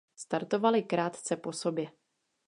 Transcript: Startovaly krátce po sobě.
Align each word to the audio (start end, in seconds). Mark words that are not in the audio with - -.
Startovaly 0.15 0.83
krátce 0.83 1.35
po 1.37 1.51
sobě. 1.53 1.89